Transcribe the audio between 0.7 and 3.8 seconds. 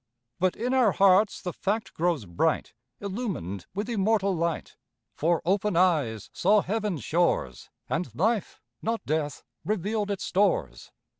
our hearts the fact grows bright, Illumined